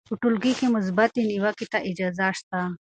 [0.09, 2.59] په ټولګي کې مثبتې نیوکې ته اجازه سته.